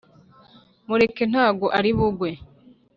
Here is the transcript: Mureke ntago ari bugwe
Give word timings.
Mureke 0.87 1.23
ntago 1.31 1.65
ari 1.77 1.91
bugwe 1.97 2.29